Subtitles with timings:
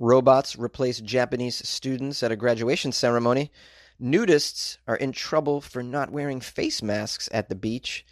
[0.00, 3.52] Robots replace Japanese students at a graduation ceremony.
[4.00, 8.06] Nudists are in trouble for not wearing face masks at the beach.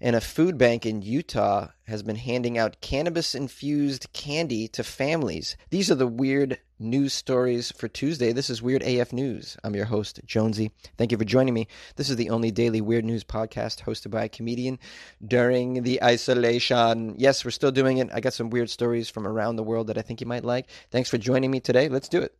[0.00, 5.56] And a food bank in Utah has been handing out cannabis infused candy to families.
[5.70, 8.32] These are the weird news stories for Tuesday.
[8.32, 9.56] This is Weird AF News.
[9.62, 10.72] I'm your host, Jonesy.
[10.98, 11.68] Thank you for joining me.
[11.94, 14.80] This is the only daily weird news podcast hosted by a comedian
[15.24, 17.14] during the isolation.
[17.16, 18.10] Yes, we're still doing it.
[18.12, 20.68] I got some weird stories from around the world that I think you might like.
[20.90, 21.88] Thanks for joining me today.
[21.88, 22.34] Let's do it.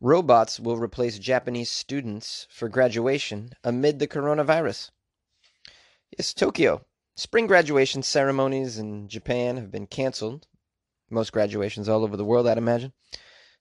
[0.00, 4.90] Robots will replace Japanese students for graduation amid the coronavirus.
[6.16, 6.84] Yes, Tokyo.
[7.16, 10.46] Spring graduation ceremonies in Japan have been canceled.
[11.10, 12.92] Most graduations all over the world, I'd imagine,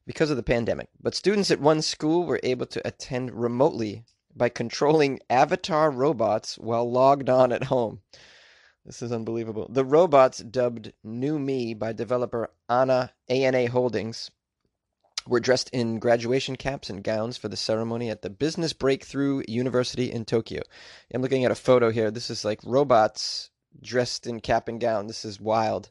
[0.05, 0.89] because of the pandemic.
[0.99, 6.89] But students at one school were able to attend remotely by controlling avatar robots while
[6.89, 8.01] logged on at home.
[8.85, 9.67] This is unbelievable.
[9.70, 14.31] The robots, dubbed New Me by developer Ana ANA Holdings,
[15.27, 20.12] were dressed in graduation caps and gowns for the ceremony at the Business Breakthrough University
[20.12, 20.62] in Tokyo.
[21.13, 22.12] I'm looking at a photo here.
[22.12, 23.49] This is like robots
[23.82, 25.07] dressed in cap and gown.
[25.07, 25.90] This is wild.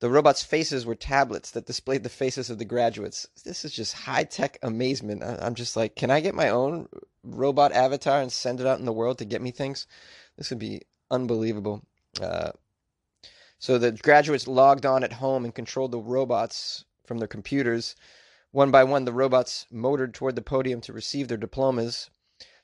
[0.00, 3.26] The robots' faces were tablets that displayed the faces of the graduates.
[3.44, 5.22] This is just high tech amazement.
[5.24, 6.88] I'm just like, can I get my own
[7.24, 9.86] robot avatar and send it out in the world to get me things?
[10.36, 11.82] This would be unbelievable.
[12.20, 12.50] Uh,
[13.58, 17.96] so the graduates logged on at home and controlled the robots from their computers.
[18.52, 22.10] One by one, the robots motored toward the podium to receive their diplomas.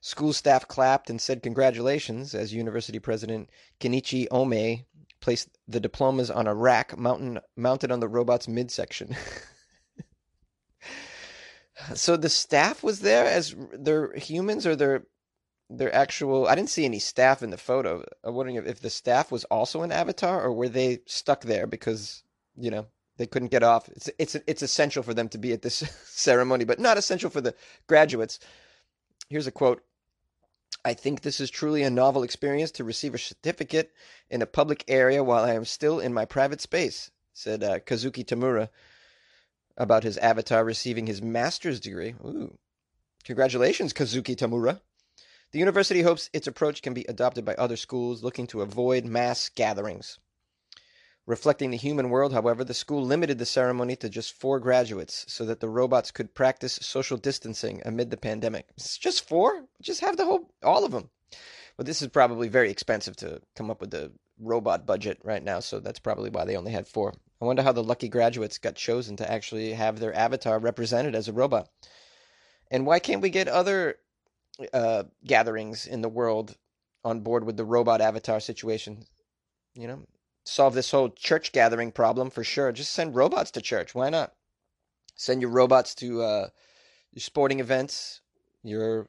[0.00, 4.86] School staff clapped and said congratulations as University President Kenichi Ome
[5.20, 9.14] placed the diplomas on a rack mountain, mounted on the robot's midsection.
[11.94, 15.04] so the staff was there as they're humans or they're
[15.70, 18.04] their actual I didn't see any staff in the photo.
[18.24, 22.22] I'm wondering if the staff was also an avatar or were they stuck there because,
[22.56, 23.88] you know, they couldn't get off.
[23.88, 27.40] It's it's it's essential for them to be at this ceremony, but not essential for
[27.40, 27.54] the
[27.86, 28.38] graduates.
[29.28, 29.82] Here's a quote.
[30.84, 33.92] I think this is truly a novel experience to receive a certificate
[34.30, 38.24] in a public area while I am still in my private space, said uh, Kazuki
[38.24, 38.68] Tamura
[39.76, 42.14] about his avatar receiving his master's degree.
[42.24, 42.58] Ooh.
[43.24, 44.80] Congratulations, Kazuki Tamura.
[45.52, 49.50] The university hopes its approach can be adopted by other schools looking to avoid mass
[49.50, 50.18] gatherings.
[51.24, 55.44] Reflecting the human world, however, the school limited the ceremony to just four graduates so
[55.44, 58.66] that the robots could practice social distancing amid the pandemic.
[58.76, 59.66] It's just four?
[59.80, 61.10] Just have the whole, all of them.
[61.76, 65.60] But this is probably very expensive to come up with the robot budget right now,
[65.60, 67.14] so that's probably why they only had four.
[67.40, 71.28] I wonder how the lucky graduates got chosen to actually have their avatar represented as
[71.28, 71.68] a robot.
[72.70, 73.96] And why can't we get other
[74.72, 76.56] uh, gatherings in the world
[77.04, 79.04] on board with the robot avatar situation?
[79.74, 80.02] You know,
[80.44, 82.72] solve this whole church gathering problem for sure.
[82.72, 83.94] Just send robots to church.
[83.94, 84.32] Why not?
[85.14, 86.48] Send your robots to uh,
[87.12, 88.20] your sporting events,
[88.62, 89.08] your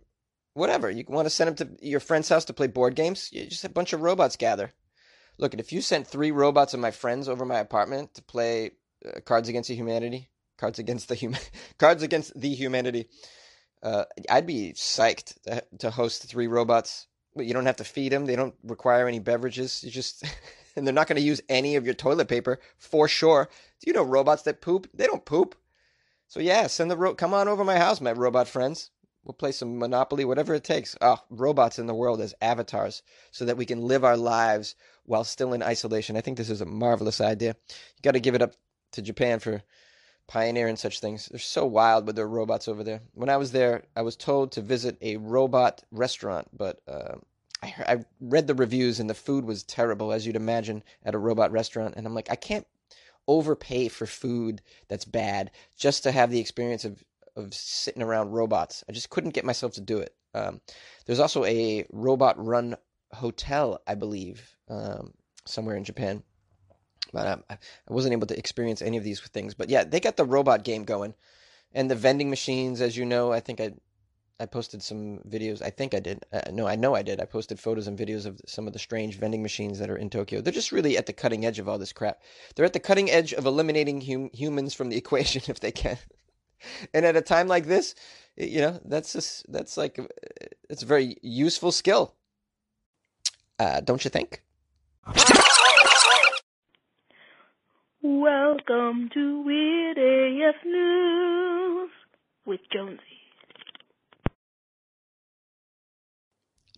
[0.53, 0.89] whatever.
[0.89, 3.29] You want to send them to your friend's house to play board games.
[3.31, 4.73] You just a bunch of robots gather.
[5.37, 8.71] Look, if you sent three robots of my friends over my apartment to play
[9.05, 11.39] uh, Cards Against the Humanity, Cards Against the Human,
[11.79, 13.09] Cards Against the Humanity,
[13.81, 17.07] uh, I'd be psyched to, to host three robots.
[17.35, 18.25] You don't have to feed them.
[18.25, 19.83] They don't require any beverages.
[19.83, 20.23] You just
[20.75, 23.49] and they're not going to use any of your toilet paper for sure.
[23.79, 24.87] Do you know robots that poop?
[24.93, 25.55] They don't poop.
[26.27, 28.89] So yeah, send the ro- come on over my house, my robot friends.
[29.23, 30.97] We'll play some Monopoly, whatever it takes.
[30.99, 34.75] Oh, robots in the world as avatars, so that we can live our lives
[35.05, 36.17] while still in isolation.
[36.17, 37.55] I think this is a marvelous idea.
[37.69, 38.53] You got to give it up
[38.93, 39.63] to Japan for
[40.27, 41.27] pioneering such things.
[41.27, 43.01] They're so wild with their robots over there.
[43.13, 47.15] When I was there, I was told to visit a robot restaurant, but uh,
[47.63, 51.19] I, I read the reviews and the food was terrible, as you'd imagine at a
[51.19, 51.95] robot restaurant.
[51.95, 52.67] And I'm like, I can't
[53.27, 57.03] overpay for food that's bad just to have the experience of
[57.35, 58.83] of sitting around robots.
[58.87, 60.13] I just couldn't get myself to do it.
[60.35, 60.61] Um,
[61.05, 62.75] there's also a robot run
[63.11, 65.13] hotel, I believe, um,
[65.45, 66.21] somewhere in Japan.
[67.11, 67.57] But um, I
[67.87, 69.53] wasn't able to experience any of these things.
[69.53, 71.13] But yeah, they got the robot game going.
[71.71, 73.73] And the vending machines, as you know, I think I
[74.39, 75.61] I posted some videos.
[75.61, 76.25] I think I did.
[76.31, 77.21] Uh, no, I know I did.
[77.21, 80.09] I posted photos and videos of some of the strange vending machines that are in
[80.09, 80.41] Tokyo.
[80.41, 82.21] They're just really at the cutting edge of all this crap.
[82.55, 85.97] They're at the cutting edge of eliminating hum- humans from the equation if they can.
[86.93, 87.93] and at a time like this,
[88.35, 90.05] you know, that's just that's like uh,
[90.69, 92.15] it's a very useful skill.
[93.59, 94.41] Uh, don't you think?
[98.01, 101.91] Welcome to Weird AF News
[102.45, 102.99] with Jonesy.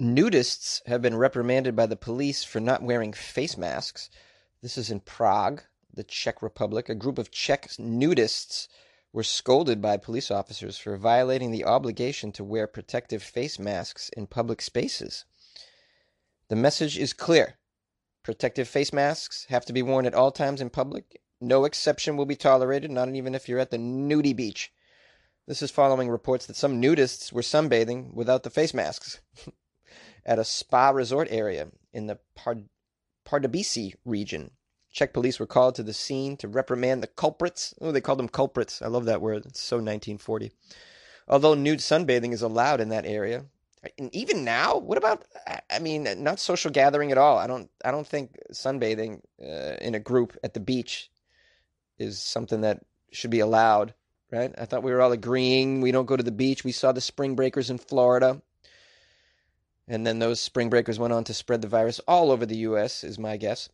[0.01, 4.09] Nudists have been reprimanded by the police for not wearing face masks.
[4.61, 5.63] This is in Prague,
[5.93, 6.89] the Czech Republic.
[6.89, 8.67] A group of Czech nudists
[9.13, 14.27] were scolded by police officers for violating the obligation to wear protective face masks in
[14.27, 15.23] public spaces.
[16.49, 17.57] The message is clear.
[18.21, 21.21] Protective face masks have to be worn at all times in public.
[21.39, 24.73] No exception will be tolerated, not even if you're at the nudie beach.
[25.47, 29.21] This is following reports that some nudists were sunbathing without the face masks
[30.25, 32.69] at a spa resort area in the Pard-
[33.25, 34.51] Pardubice region.
[34.91, 37.73] Czech police were called to the scene to reprimand the culprits.
[37.81, 38.81] Oh, they called them culprits.
[38.81, 39.45] I love that word.
[39.45, 40.51] It's so 1940.
[41.27, 43.45] Although nude sunbathing is allowed in that area,
[43.97, 45.25] and even now, what about?
[45.69, 47.37] I mean, not social gathering at all.
[47.37, 47.69] I don't.
[47.83, 51.11] I don't think sunbathing uh, in a group at the beach
[51.97, 53.93] is something that should be allowed.
[54.31, 54.53] Right?
[54.57, 56.63] I thought we were all agreeing we don't go to the beach.
[56.63, 58.41] We saw the spring breakers in Florida,
[59.87, 63.03] and then those spring breakers went on to spread the virus all over the U.S.
[63.03, 63.69] Is my guess.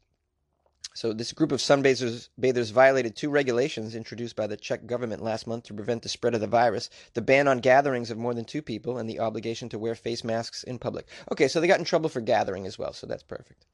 [0.94, 5.48] So this group of sunbathers bathers violated two regulations introduced by the Czech government last
[5.48, 8.46] month to prevent the spread of the virus: the ban on gatherings of more than
[8.46, 11.08] two people and the obligation to wear face masks in public.
[11.32, 13.66] Okay, so they got in trouble for gathering as well, so that's perfect.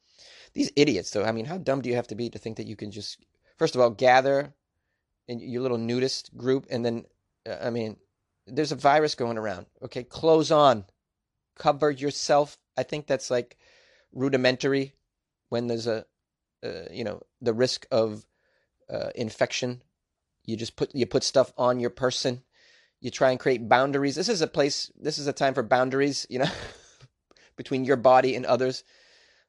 [0.53, 2.67] These idiots, though, I mean, how dumb do you have to be to think that
[2.67, 3.17] you can just,
[3.57, 4.53] first of all, gather
[5.27, 7.05] in your little nudist group, and then,
[7.47, 7.97] uh, I mean,
[8.45, 9.65] there's a virus going around.
[9.83, 10.85] Okay, clothes on,
[11.57, 12.57] cover yourself.
[12.77, 13.57] I think that's like
[14.13, 14.93] rudimentary
[15.49, 16.05] when there's a
[16.63, 18.25] uh, you know the risk of
[18.91, 19.81] uh, infection.
[20.45, 22.43] You just put you put stuff on your person.
[22.99, 24.15] You try and create boundaries.
[24.15, 24.91] This is a place.
[24.99, 26.25] This is a time for boundaries.
[26.29, 26.51] You know,
[27.57, 28.83] between your body and others.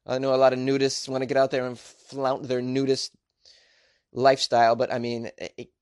[0.05, 3.11] I know a lot of nudists want to get out there and flaunt their nudist
[4.11, 5.29] lifestyle, but I mean,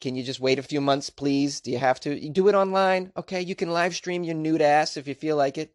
[0.02, 1.62] can you just wait a few months, please?
[1.62, 2.20] Do you have to?
[2.20, 3.42] You do it online, okay?
[3.42, 5.74] You can live stream your nude ass if you feel like it,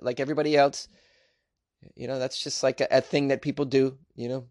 [0.00, 0.88] like everybody else.
[1.94, 3.98] You know, that's just like a, a thing that people do.
[4.14, 4.46] You know,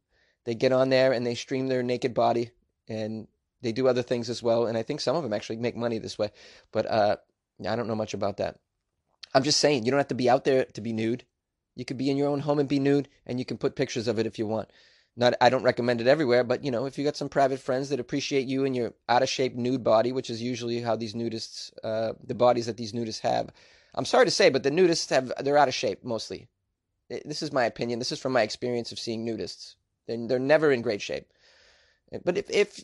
[0.46, 2.52] they get on there and they stream their naked body
[2.88, 3.28] and
[3.62, 5.98] they do other things as well and i think some of them actually make money
[5.98, 6.32] this way
[6.72, 7.16] but uh,
[7.68, 8.60] i don't know much about that
[9.34, 11.26] i'm just saying you don't have to be out there to be nude
[11.76, 14.08] you could be in your own home and be nude and you can put pictures
[14.08, 14.70] of it if you want
[15.18, 17.90] not i don't recommend it everywhere but you know if you got some private friends
[17.90, 21.16] that appreciate you and your out of shape nude body which is usually how these
[21.16, 23.50] nudists uh, the bodies that these nudists have
[23.96, 26.48] i'm sorry to say but the nudists have they're out of shape mostly
[27.24, 29.76] this is my opinion this is from my experience of seeing nudists
[30.08, 31.32] they're, they're never in great shape.
[32.12, 32.84] Eh, but if, if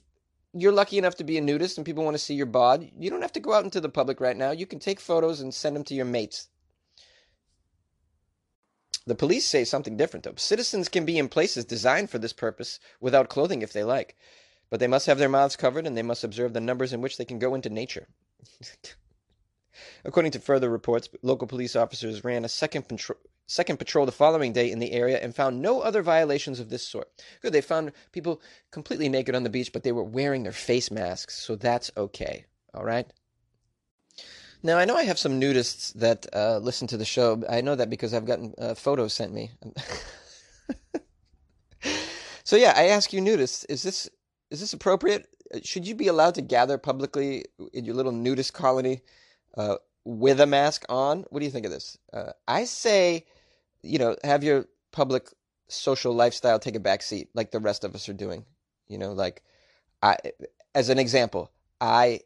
[0.53, 3.09] you're lucky enough to be a nudist and people want to see your bod, you
[3.09, 4.51] don't have to go out into the public right now.
[4.51, 6.47] You can take photos and send them to your mates.
[9.07, 10.35] The police say something different, though.
[10.35, 14.15] Citizens can be in places designed for this purpose without clothing if they like,
[14.69, 17.17] but they must have their mouths covered and they must observe the numbers in which
[17.17, 18.07] they can go into nature.
[20.05, 24.53] According to further reports, local police officers ran a second patrol, second patrol the following
[24.53, 27.09] day in the area and found no other violations of this sort.
[27.41, 28.41] Good, they found people
[28.71, 32.45] completely naked on the beach, but they were wearing their face masks, so that's okay.
[32.73, 33.11] All right?
[34.63, 37.43] Now, I know I have some nudists that uh, listen to the show.
[37.49, 39.51] I know that because I've gotten uh, photos sent me.
[42.43, 44.07] so, yeah, I ask you, nudists, is this
[44.51, 45.27] is this appropriate?
[45.63, 49.01] Should you be allowed to gather publicly in your little nudist colony
[49.57, 51.25] uh, with a mask on?
[51.29, 51.97] What do you think of this?
[52.13, 53.25] Uh, I say
[53.83, 55.29] you know, have your public
[55.67, 58.45] social lifestyle take a back seat like the rest of us are doing.
[58.87, 59.43] You know, like
[60.01, 60.17] I
[60.75, 62.21] as an example, I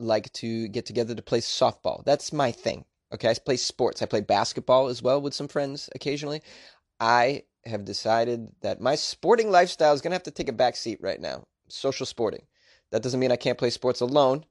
[0.00, 2.04] like to get together to play softball.
[2.04, 2.84] That's my thing.
[3.12, 4.02] Okay, I play sports.
[4.02, 6.42] I play basketball as well with some friends occasionally.
[6.98, 10.76] I have decided that my sporting lifestyle is going to have to take a back
[10.76, 11.44] seat right now.
[11.68, 12.42] Social sporting.
[12.90, 14.44] That doesn't mean I can't play sports alone.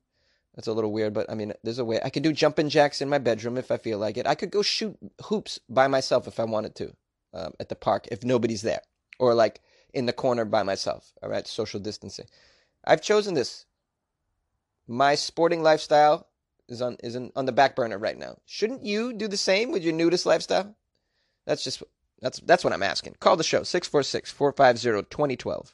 [0.55, 2.00] That's a little weird, but I mean, there's a way.
[2.03, 4.27] I could do jumping jacks in my bedroom if I feel like it.
[4.27, 6.93] I could go shoot hoops by myself if I wanted to
[7.33, 8.81] um, at the park if nobody's there,
[9.19, 9.62] or like
[9.93, 11.12] in the corner by myself.
[11.24, 12.27] All right, social distancing.
[12.86, 13.65] I've chosen this.
[14.88, 16.27] My sporting lifestyle
[16.67, 18.38] is on is in, on the back burner right now.
[18.45, 20.75] Shouldn't you do the same with your nudist lifestyle?
[21.45, 21.81] That's just
[22.22, 23.15] that's that's what I'm asking.
[23.19, 25.74] Call the show 646 450 2012.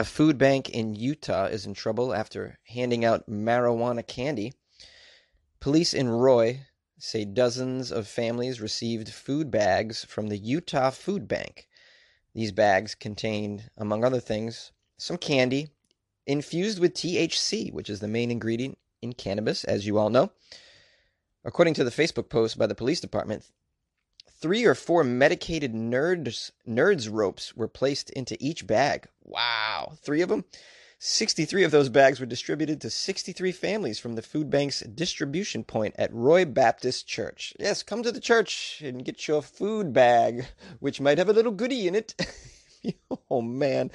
[0.00, 4.54] A food bank in Utah is in trouble after handing out marijuana candy.
[5.60, 6.60] Police in Roy
[6.96, 11.68] say dozens of families received food bags from the Utah Food Bank.
[12.32, 15.68] These bags contained, among other things, some candy,
[16.26, 20.32] infused with THC, which is the main ingredient in cannabis, as you all know.
[21.44, 23.44] According to the Facebook post by the police department,
[24.28, 29.06] three or four medicated nerds nerds ropes were placed into each bag.
[29.22, 30.44] Wow, three of them.
[31.02, 35.94] 63 of those bags were distributed to 63 families from the food bank's distribution point
[35.96, 37.54] at Roy Baptist Church.
[37.58, 40.46] Yes, come to the church and get your food bag,
[40.78, 42.14] which might have a little goodie in it.
[43.30, 43.90] oh man,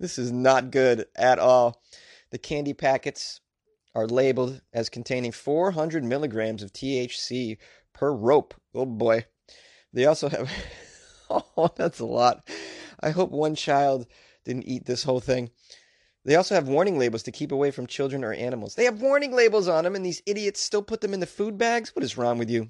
[0.00, 1.82] this is not good at all.
[2.30, 3.42] The candy packets
[3.94, 7.58] are labeled as containing 400 milligrams of THC
[7.92, 8.54] per rope.
[8.74, 9.26] Oh boy.
[9.96, 10.52] They also have,
[11.30, 12.46] oh, that's a lot.
[13.00, 14.06] I hope one child
[14.44, 15.50] didn't eat this whole thing.
[16.26, 18.74] They also have warning labels to keep away from children or animals.
[18.74, 21.56] They have warning labels on them, and these idiots still put them in the food
[21.56, 21.96] bags?
[21.96, 22.66] What is wrong with you?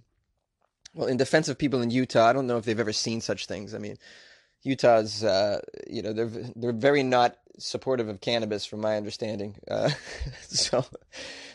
[0.95, 3.47] Well, in defense of people in Utah, I don't know if they've ever seen such
[3.47, 3.75] things.
[3.75, 3.97] I mean,
[4.63, 9.57] Utah's, uh, you know, they're they're very not supportive of cannabis, from my understanding.
[9.69, 9.91] Uh,
[10.43, 10.85] so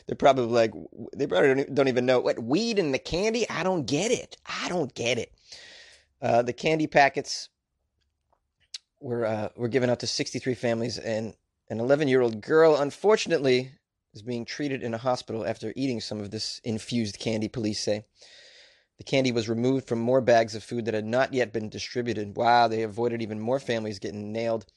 [0.05, 0.73] they're probably like,
[1.15, 3.49] they probably don't, even know what weed in the candy.
[3.49, 4.37] I don't get it.
[4.45, 5.31] I don't get it.
[6.21, 7.49] Uh, the candy packets
[8.99, 11.33] were uh, were given out to 63 families, and
[11.69, 13.71] an 11 year old girl, unfortunately,
[14.13, 18.05] is being treated in a hospital after eating some of this infused candy, police say.
[18.97, 22.35] The candy was removed from more bags of food that had not yet been distributed.
[22.37, 24.67] Wow, they avoided even more families getting nailed.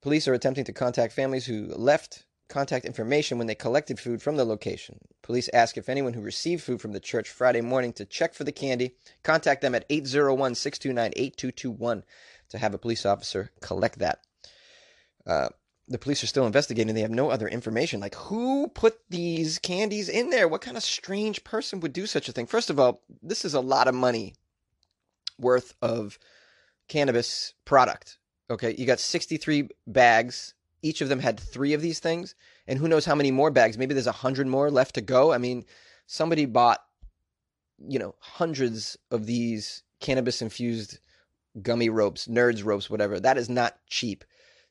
[0.00, 4.36] Police are attempting to contact families who left contact information when they collected food from
[4.36, 4.98] the location.
[5.22, 8.44] Police ask if anyone who received food from the church Friday morning to check for
[8.44, 8.94] the candy.
[9.22, 12.04] Contact them at 801 629 8221
[12.50, 14.20] to have a police officer collect that.
[15.26, 15.48] Uh,
[15.88, 16.94] the police are still investigating.
[16.94, 18.00] They have no other information.
[18.00, 20.46] Like, who put these candies in there?
[20.46, 22.46] What kind of strange person would do such a thing?
[22.46, 24.34] First of all, this is a lot of money
[25.38, 26.18] worth of
[26.88, 28.18] cannabis product.
[28.50, 30.54] Okay, you got 63 bags.
[30.82, 32.34] Each of them had three of these things.
[32.66, 33.78] And who knows how many more bags?
[33.78, 35.32] Maybe there's a hundred more left to go.
[35.32, 35.64] I mean,
[36.06, 36.82] somebody bought,
[37.88, 40.98] you know, hundreds of these cannabis infused
[41.60, 43.20] gummy ropes, nerds ropes, whatever.
[43.20, 44.24] That is not cheap.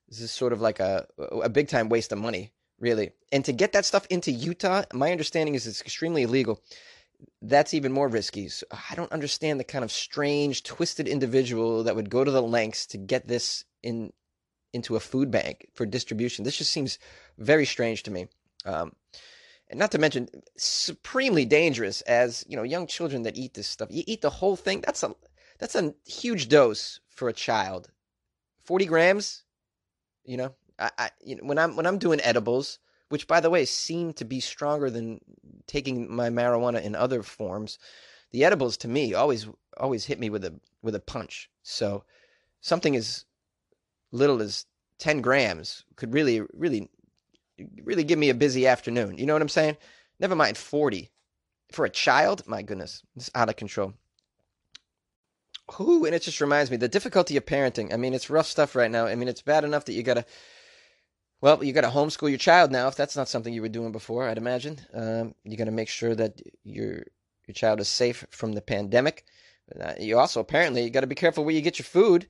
[0.09, 3.11] This is sort of like a a big time waste of money, really.
[3.31, 6.61] And to get that stuff into Utah, my understanding is it's extremely illegal.
[7.41, 8.49] That's even more risky.
[8.49, 12.41] So I don't understand the kind of strange, twisted individual that would go to the
[12.41, 14.11] lengths to get this in
[14.73, 16.43] into a food bank for distribution.
[16.43, 16.99] This just seems
[17.37, 18.27] very strange to me.
[18.65, 18.93] Um,
[19.69, 23.87] and not to mention supremely dangerous as you know young children that eat this stuff
[23.89, 25.15] you eat the whole thing that's a
[25.59, 27.89] that's a huge dose for a child
[28.65, 29.43] 40 grams
[30.23, 33.49] you know, I, I you know, when I'm when I'm doing edibles, which by the
[33.49, 35.19] way seem to be stronger than
[35.67, 37.79] taking my marijuana in other forms,
[38.31, 39.47] the edibles to me always
[39.77, 41.49] always hit me with a with a punch.
[41.63, 42.03] So
[42.61, 43.25] something as
[44.11, 44.65] little as
[44.99, 46.89] 10 grams could really really
[47.83, 49.17] really give me a busy afternoon.
[49.17, 49.77] You know what I'm saying?
[50.19, 51.09] Never mind 40.
[51.71, 53.93] For a child, my goodness, it's out of control.
[55.73, 57.93] Who and it just reminds me the difficulty of parenting.
[57.93, 59.05] I mean, it's rough stuff right now.
[59.05, 60.25] I mean, it's bad enough that you gotta,
[61.39, 62.89] well, you gotta homeschool your child now.
[62.89, 66.13] If that's not something you were doing before, I'd imagine um, you gotta make sure
[66.13, 67.03] that your
[67.47, 69.25] your child is safe from the pandemic.
[69.79, 72.27] Uh, you also apparently you got to be careful where you get your food.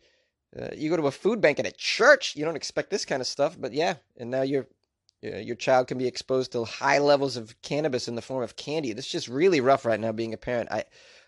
[0.60, 3.22] Uh, you go to a food bank at a church, you don't expect this kind
[3.22, 4.68] of stuff, but yeah, and now your
[5.22, 8.92] your child can be exposed to high levels of cannabis in the form of candy.
[8.94, 10.72] This is just really rough right now being a parent.
[10.72, 10.84] I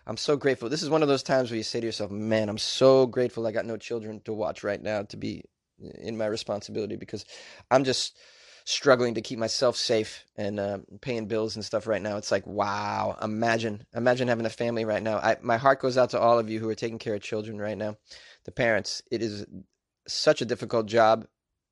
[0.06, 0.68] I'm so grateful.
[0.68, 3.46] This is one of those times where you say to yourself, "Man, I'm so grateful
[3.46, 5.44] I got no children to watch right now to be
[5.98, 7.24] in my responsibility because
[7.70, 8.18] I'm just
[8.64, 12.16] struggling to keep myself safe and uh, paying bills and stuff right now.
[12.16, 15.18] It's like, wow, imagine, imagine having a family right now.
[15.18, 17.60] I, my heart goes out to all of you who are taking care of children
[17.60, 17.96] right now,
[18.44, 19.02] the parents.
[19.10, 19.46] It is
[20.06, 21.26] such a difficult job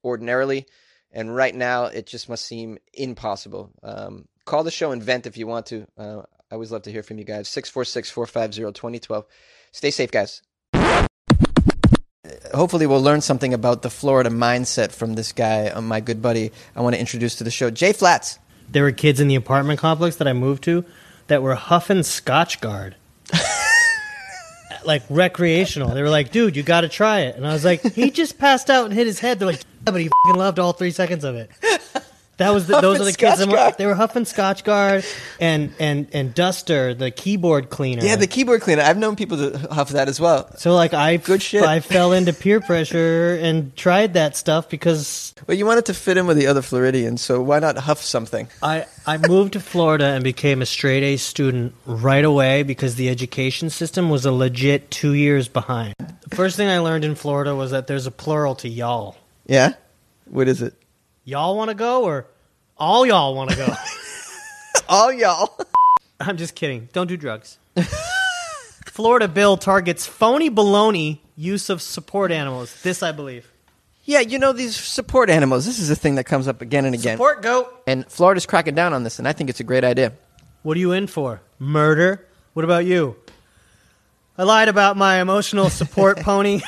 [0.05, 0.67] ordinarily,
[1.11, 3.71] and right now it just must seem impossible.
[3.83, 5.87] Um, call the show and vent if you want to.
[5.97, 7.49] Uh, I always love to hear from you guys.
[7.49, 9.25] 646 450 2012.
[9.73, 10.43] Stay safe, guys.
[12.55, 16.53] Hopefully, we'll learn something about the Florida mindset from this guy, uh, my good buddy.
[16.77, 18.39] I want to introduce to the show, Jay Flats.
[18.71, 20.85] There were kids in the apartment complex that I moved to
[21.29, 22.95] that were huffing Scotchgard.
[24.87, 25.91] like recreational.
[25.91, 27.37] They were like, dude, you got to try it.
[27.37, 29.39] And I was like, he just passed out and hit his head.
[29.39, 31.51] They're like, yeah, but he fucking loved all three seconds of it.
[32.43, 33.39] That was the, those are the kids.
[33.39, 35.07] That were, they were huffing Scotchgard
[35.41, 38.05] and and and Duster, the keyboard cleaner.
[38.05, 38.83] Yeah, the keyboard cleaner.
[38.83, 40.51] I've known people to huff that as well.
[40.57, 41.63] So like I good shit.
[41.63, 45.35] I fell into peer pressure and tried that stuff because.
[45.47, 48.49] Well, you wanted to fit in with the other Floridians, so why not huff something?
[48.63, 53.09] I I moved to Florida and became a straight A student right away because the
[53.09, 55.95] education system was a legit two years behind.
[55.99, 59.17] The first thing I learned in Florida was that there's a plural to y'all.
[59.47, 59.75] Yeah,
[60.27, 60.75] what is it?
[61.25, 62.27] Y'all want to go or
[62.83, 63.69] all y'all want to go?
[64.89, 65.57] All y'all.
[66.21, 66.89] I'm just kidding.
[66.93, 67.59] Don't do drugs.
[68.87, 72.83] Florida bill targets phony baloney use of support animals.
[72.83, 73.51] This I believe.
[74.05, 75.65] Yeah, you know these support animals.
[75.65, 77.17] This is a thing that comes up again and again.
[77.17, 77.83] Support goat.
[77.87, 80.13] And Florida's cracking down on this, and I think it's a great idea.
[80.63, 81.41] What are you in for?
[81.61, 82.27] Murder?
[82.53, 83.15] What about you?
[84.37, 86.63] I lied about my emotional support pony.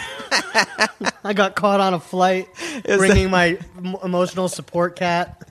[1.25, 2.49] I got caught on a flight
[2.85, 5.44] bringing my m- emotional support cat.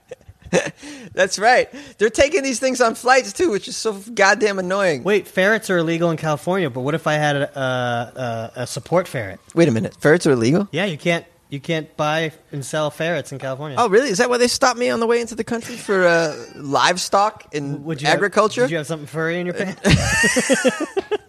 [1.13, 1.69] That's right.
[1.97, 5.03] They're taking these things on flights too, which is so goddamn annoying.
[5.03, 9.07] Wait, ferrets are illegal in California, but what if I had a, a, a, support
[9.07, 9.39] ferret?
[9.53, 9.95] Wait a minute.
[9.99, 10.67] Ferrets are illegal?
[10.71, 13.77] Yeah, you can't you can't buy and sell ferrets in California.
[13.79, 14.09] Oh, really?
[14.09, 17.53] Is that why they stopped me on the way into the country for uh, livestock
[17.53, 18.61] and would you have- agriculture?
[18.61, 19.79] did you have something furry in your pants?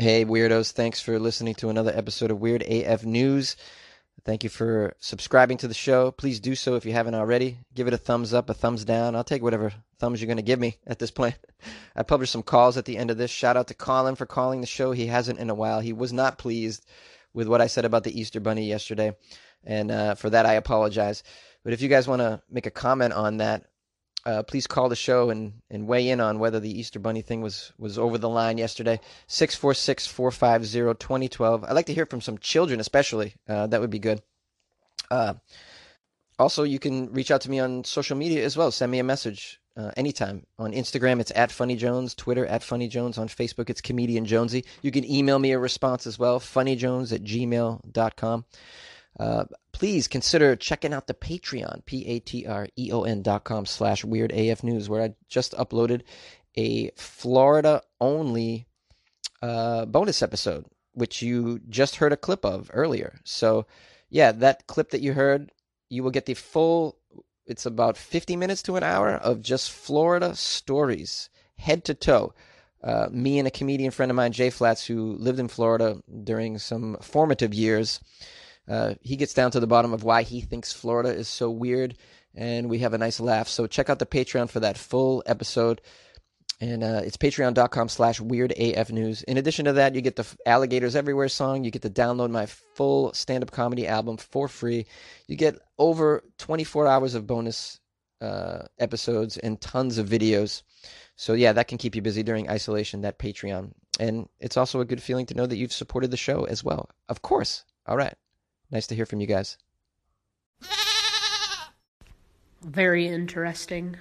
[0.00, 0.72] Hey, weirdos.
[0.72, 3.54] Thanks for listening to another episode of Weird AF News.
[4.24, 6.10] Thank you for subscribing to the show.
[6.10, 7.58] Please do so if you haven't already.
[7.74, 9.16] Give it a thumbs up, a thumbs down.
[9.16, 11.36] I'll take whatever thumbs you're going to give me at this point.
[11.96, 13.30] I published some calls at the end of this.
[13.30, 14.92] Shout out to Colin for calling the show.
[14.92, 15.80] He hasn't in a while.
[15.80, 16.84] He was not pleased
[17.32, 19.16] with what I said about the Easter Bunny yesterday.
[19.64, 21.22] And uh, for that, I apologize.
[21.64, 23.66] But if you guys want to make a comment on that,
[24.26, 27.40] uh, please call the show and, and weigh in on whether the Easter Bunny thing
[27.40, 29.00] was, was over the line yesterday.
[29.28, 31.64] 646 450 2012.
[31.64, 33.34] I'd like to hear from some children, especially.
[33.48, 34.22] Uh, that would be good.
[35.10, 35.34] Uh,
[36.38, 38.70] also, you can reach out to me on social media as well.
[38.70, 40.44] Send me a message uh, anytime.
[40.58, 42.14] On Instagram, it's at Funny Jones.
[42.14, 43.18] Twitter, at Funny Jones.
[43.18, 44.64] On Facebook, it's Comedian Jonesy.
[44.82, 48.44] You can email me a response as well, funnyjones at gmail.com.
[49.18, 49.44] Uh,
[49.80, 55.14] please consider checking out the Patreon, P-A-T-R-E-O-N dot com slash Weird AF News, where I
[55.26, 56.02] just uploaded
[56.54, 58.66] a Florida-only
[59.40, 63.20] uh, bonus episode, which you just heard a clip of earlier.
[63.24, 63.64] So,
[64.10, 65.50] yeah, that clip that you heard,
[65.88, 66.98] you will get the full,
[67.46, 72.34] it's about 50 minutes to an hour of just Florida stories, head to toe.
[72.84, 76.58] Uh, me and a comedian friend of mine, Jay Flats, who lived in Florida during
[76.58, 77.98] some formative years,
[78.70, 81.96] uh, he gets down to the bottom of why he thinks Florida is so weird,
[82.36, 83.48] and we have a nice laugh.
[83.48, 85.80] So check out the Patreon for that full episode.
[86.62, 89.22] And uh, it's patreon.com slash weird AF news.
[89.22, 91.64] In addition to that, you get the Alligators Everywhere song.
[91.64, 94.86] You get to download my full stand up comedy album for free.
[95.26, 97.80] You get over 24 hours of bonus
[98.20, 100.62] uh, episodes and tons of videos.
[101.16, 103.72] So, yeah, that can keep you busy during isolation, that Patreon.
[103.98, 106.90] And it's also a good feeling to know that you've supported the show as well.
[107.08, 107.64] Of course.
[107.86, 108.14] All right.
[108.70, 109.58] Nice to hear from you guys.
[112.62, 113.96] Very interesting.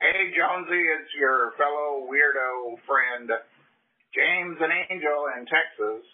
[0.00, 3.30] Hey, Jonesy, it's your fellow weirdo friend,
[4.12, 6.04] James and Angel in Texas.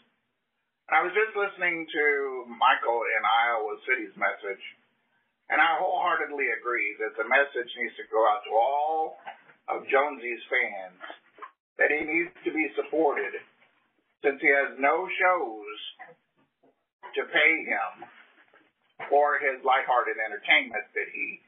[0.87, 2.05] I was just listening to
[2.47, 4.63] Michael in Iowa City's message,
[5.51, 9.19] and I wholeheartedly agree that the message needs to go out to all
[9.67, 11.03] of Jonesy's fans
[11.83, 13.35] that he needs to be supported
[14.23, 15.79] since he has no shows
[17.17, 18.09] to pay him
[19.09, 21.41] for his lighthearted entertainment that he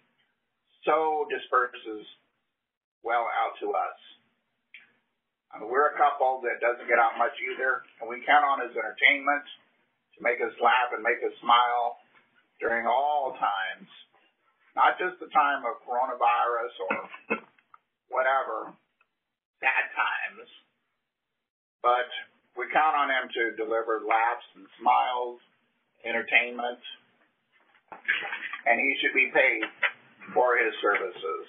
[0.85, 2.05] so disperses
[3.05, 3.99] well out to us.
[5.53, 8.61] I mean, we're a couple that doesn't get out much either, and we count on
[8.61, 9.45] his entertainment
[10.17, 11.97] to make us laugh and make us smile
[12.61, 13.89] during all times,
[14.77, 16.97] not just the time of coronavirus or
[18.13, 18.77] whatever,
[19.61, 20.49] sad times,
[21.81, 22.09] but
[22.59, 25.39] we count on him to deliver laughs and smiles,
[26.03, 26.83] entertainment,
[28.67, 29.63] and he should be paid
[30.35, 31.47] for his services.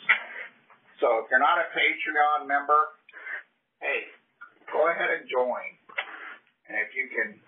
[1.02, 2.94] So if you're not a Patreon member,
[3.82, 4.06] hey,
[4.70, 5.66] go ahead and join.
[6.70, 7.42] And if you can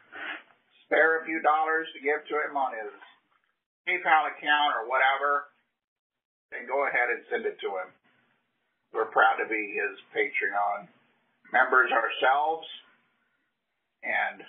[0.90, 2.92] spare a few dollars to give to him on his
[3.86, 5.54] PayPal account or whatever,
[6.50, 7.90] then go ahead and send it to him.
[8.92, 10.90] We're proud to be his Patreon
[11.54, 12.68] members ourselves,
[14.04, 14.44] and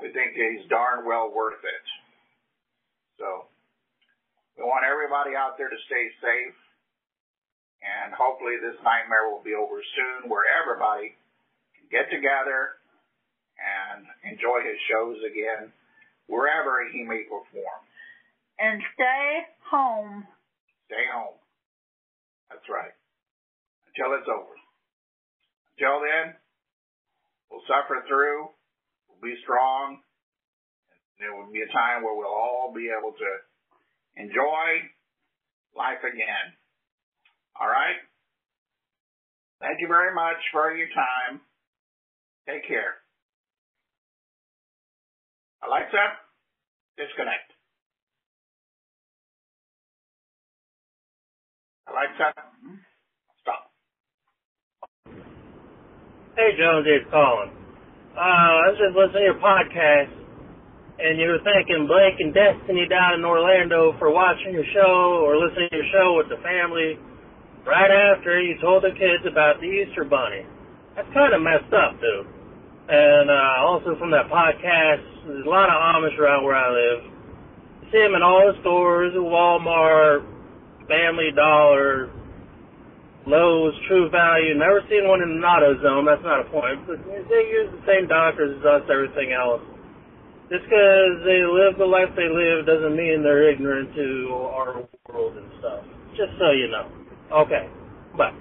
[0.00, 1.86] we think he's darn well worth it.
[3.18, 3.46] So
[4.58, 6.56] we want everybody out there to stay safe.
[7.82, 11.18] And hopefully this nightmare will be over soon where everybody
[11.74, 12.78] can get together
[13.58, 15.74] and enjoy his shows again
[16.30, 17.82] wherever he may perform.
[18.58, 20.26] And stay home.
[20.86, 21.34] Stay home.
[22.50, 22.94] That's right.
[23.90, 24.54] Until it's over.
[25.74, 26.38] Until then,
[27.52, 28.48] we'll suffer through.
[29.06, 30.00] We'll be strong.
[31.20, 33.30] There will be a time where we'll all be able to
[34.16, 34.88] enjoy
[35.76, 36.56] life again.
[37.60, 38.00] All right?
[39.60, 41.40] Thank you very much for your time.
[42.48, 42.98] Take care.
[45.62, 46.18] Alexa,
[46.98, 47.54] disconnect.
[51.86, 52.34] Alexa,
[52.66, 52.82] hmm?
[56.32, 57.52] Hey, Jones, it's Colin.
[58.16, 60.08] Uh, I was just listening to your podcast,
[60.96, 65.36] and you were thanking Blake and Destiny down in Orlando for watching your show or
[65.36, 66.96] listening to your show with the family
[67.68, 70.48] right after you told the kids about the Easter Bunny.
[70.96, 72.24] That's kind of messed up, dude.
[72.88, 77.12] And uh, also from that podcast, there's a lot of Amish around where I live.
[77.84, 80.24] You see them in all the stores, Walmart,
[80.88, 82.08] Family Dollar,
[83.26, 84.54] Lowe's, True Value.
[84.54, 86.06] Never seen one in an AutoZone.
[86.06, 86.86] That's not a point.
[86.86, 89.62] They use the same doctors as us, everything else.
[90.50, 95.36] Just because they live the life they live doesn't mean they're ignorant to our world
[95.36, 95.84] and stuff.
[96.16, 96.90] Just so you know.
[97.32, 97.70] Okay.
[98.18, 98.34] Bye.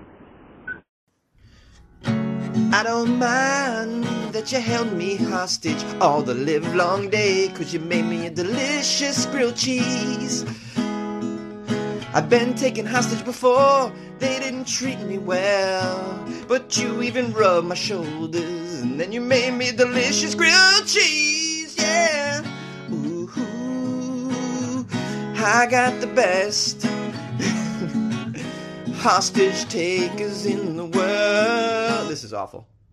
[2.74, 7.80] I don't mind that you held me hostage all the live long day, cause you
[7.80, 10.44] made me a delicious grilled cheese.
[12.14, 16.28] I've been taken hostage before, they didn't treat me well.
[16.46, 22.44] But you even rubbed my shoulders, and then you made me delicious grilled cheese, yeah.
[22.92, 23.30] Ooh,
[25.38, 26.84] I got the best
[28.98, 32.10] hostage takers in the world.
[32.10, 32.68] This is awful.